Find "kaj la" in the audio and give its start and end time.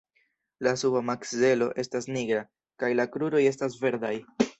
2.85-3.05